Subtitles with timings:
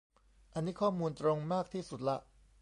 [0.53, 2.17] อันนี้ข้อมูลตรงมากที่สุดละ